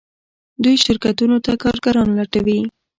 دوی 0.63 0.75
شرکتونو 0.85 1.37
ته 1.45 1.51
کارګران 1.63 2.07
لټوي. 2.19 2.59